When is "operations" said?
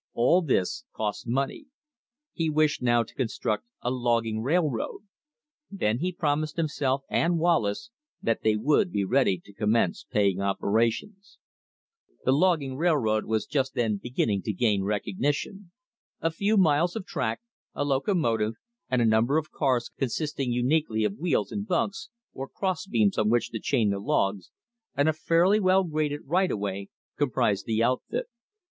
10.41-11.37